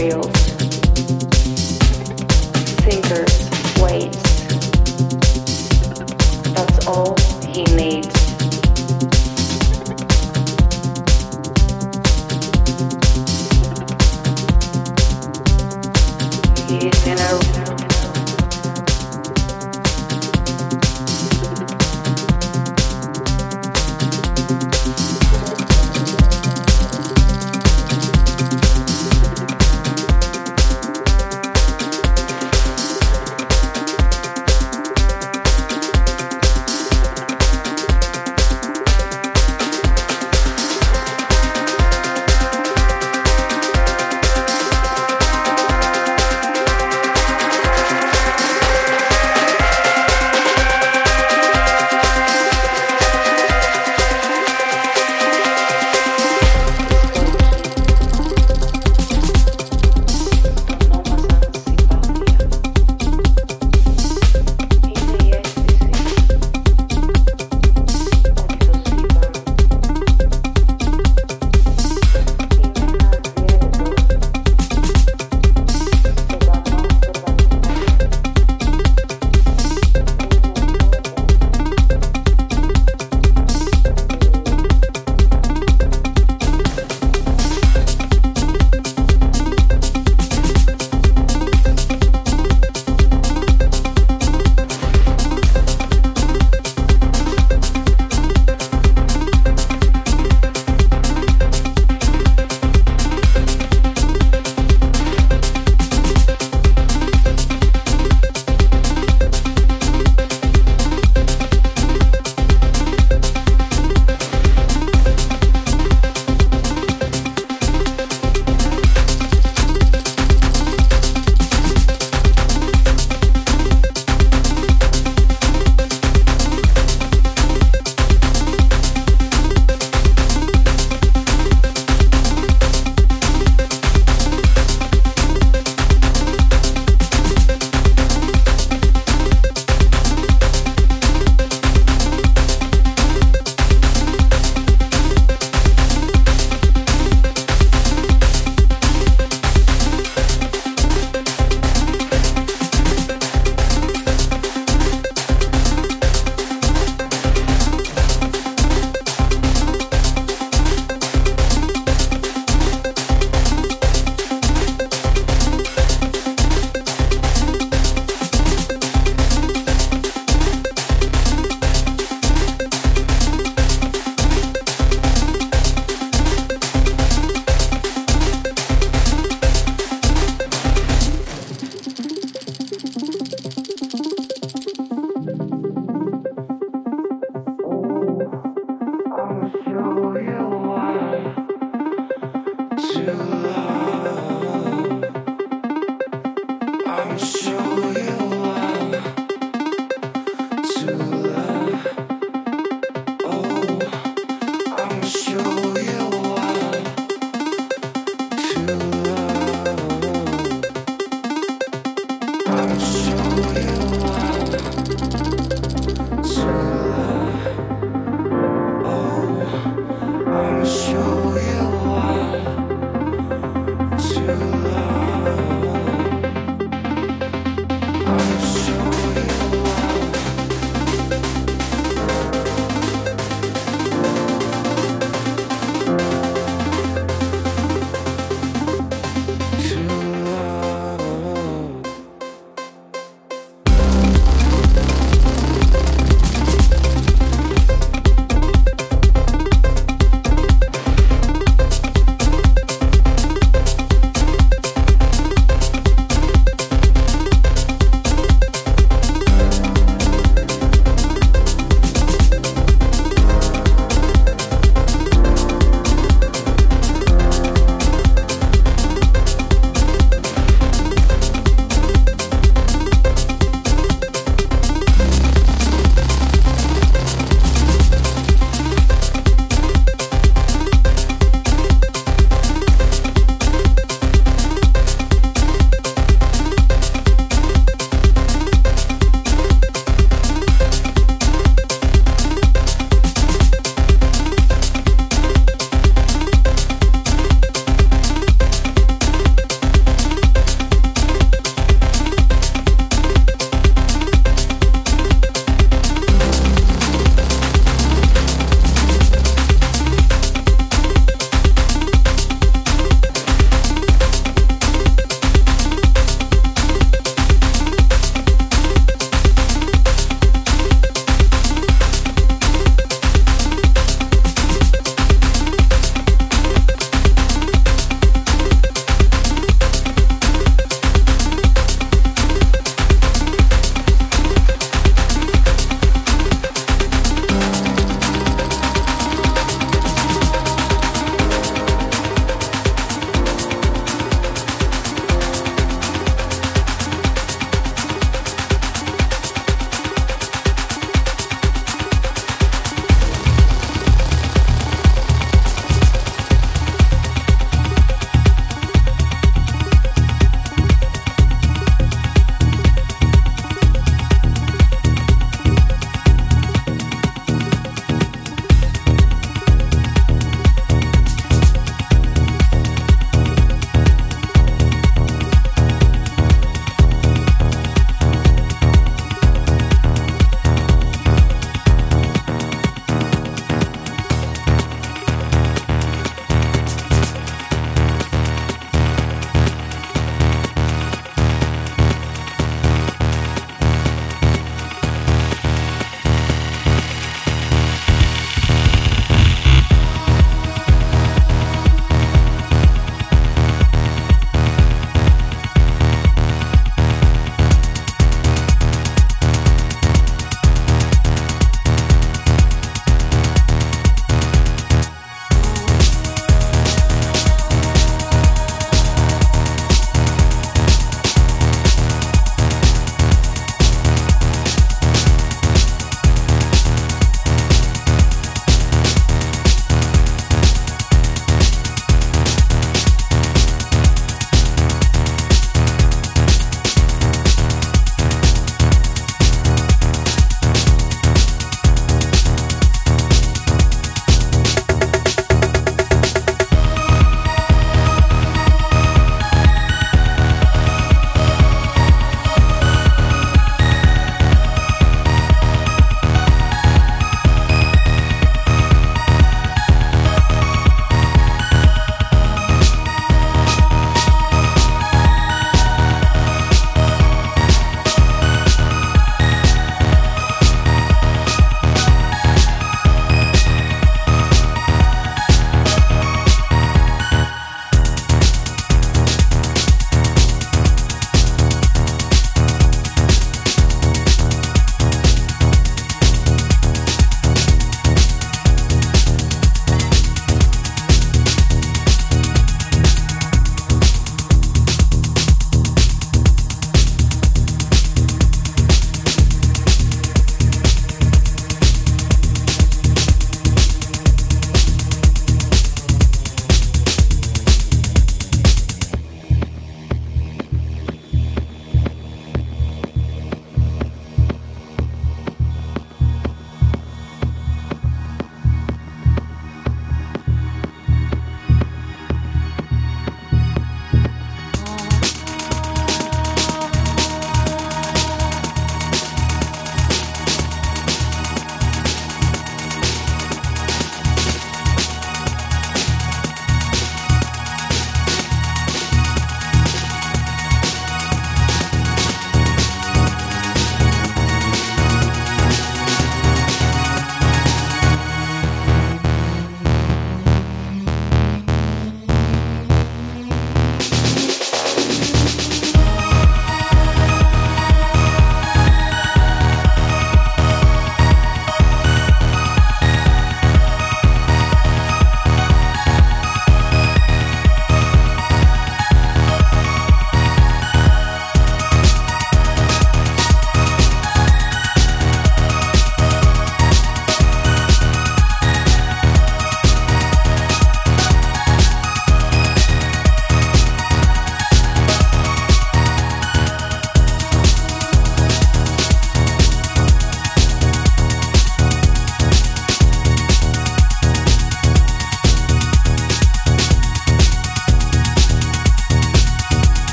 [0.00, 0.39] real.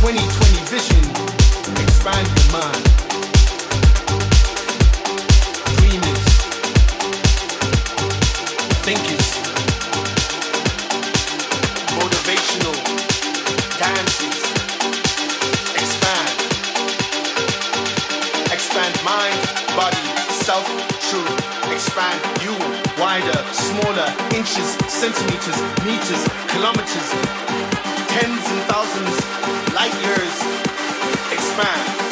[0.00, 1.02] 2020 vision.
[1.80, 2.84] Expand your mind.
[5.80, 6.26] Dreamers.
[8.84, 9.28] Thinkers.
[11.96, 12.76] Motivational
[13.80, 14.38] dances.
[15.80, 16.36] Expand.
[18.52, 19.40] Expand mind,
[19.74, 20.04] body,
[20.44, 20.66] self,
[21.08, 21.72] truth.
[21.72, 22.52] Expand you
[23.00, 27.45] wider, smaller, inches, centimeters, meters, kilometers,
[28.20, 30.34] tens and thousands, light years.
[31.30, 32.05] Expand.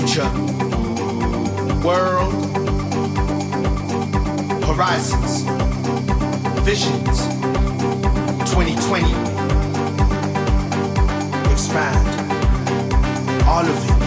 [0.00, 0.28] Future,
[1.84, 2.34] world,
[4.64, 5.42] horizons
[6.64, 7.18] visions
[8.50, 9.12] 2020
[11.52, 12.08] expand
[13.46, 13.98] all of it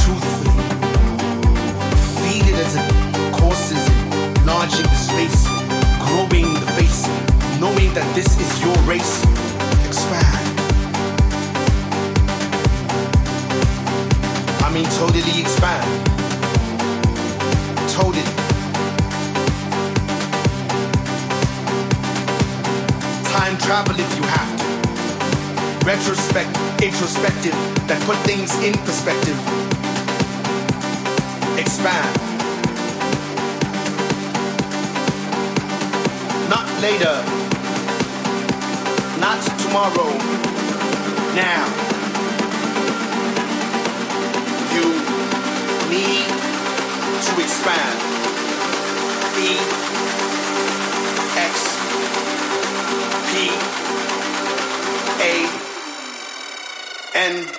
[0.00, 0.56] truthfully
[2.16, 2.88] feed it as it
[3.34, 3.84] courses
[4.40, 5.46] enlarging the space
[6.06, 7.06] growing the face
[7.60, 9.35] knowing that this is your race
[14.76, 15.84] mean totally expand
[17.88, 18.22] totally
[23.32, 24.66] time travel if you have to.
[25.86, 26.50] Retrospect,
[26.82, 27.56] introspective,
[27.86, 29.38] that put things in perspective.
[31.56, 32.12] Expand.
[36.50, 37.16] Not later.
[39.20, 40.10] Not tomorrow.
[41.36, 41.85] Now.
[47.66, 47.98] Expand.
[49.38, 49.58] E
[51.36, 51.76] X
[53.28, 53.32] P
[55.20, 55.34] A
[57.14, 57.55] N